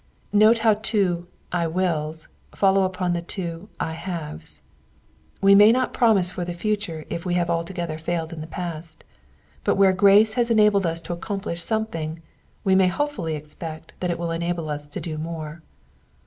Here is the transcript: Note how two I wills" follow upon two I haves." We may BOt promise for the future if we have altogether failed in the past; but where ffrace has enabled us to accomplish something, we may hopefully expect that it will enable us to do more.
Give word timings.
Note 0.33 0.57
how 0.65 0.73
two 0.73 1.27
I 1.51 1.67
wills" 1.67 2.27
follow 2.55 2.85
upon 2.85 3.13
two 3.25 3.69
I 3.79 3.93
haves." 3.93 4.59
We 5.41 5.53
may 5.53 5.71
BOt 5.71 5.93
promise 5.93 6.31
for 6.31 6.43
the 6.43 6.55
future 6.55 7.05
if 7.11 7.23
we 7.23 7.35
have 7.35 7.51
altogether 7.51 7.99
failed 7.99 8.33
in 8.33 8.41
the 8.41 8.47
past; 8.47 9.03
but 9.63 9.75
where 9.75 9.93
ffrace 9.93 10.33
has 10.33 10.49
enabled 10.49 10.87
us 10.87 11.01
to 11.01 11.13
accomplish 11.13 11.61
something, 11.61 12.19
we 12.63 12.73
may 12.73 12.87
hopefully 12.87 13.35
expect 13.35 13.93
that 13.99 14.09
it 14.09 14.17
will 14.17 14.31
enable 14.31 14.69
us 14.69 14.87
to 14.87 14.99
do 14.99 15.19
more. 15.19 15.61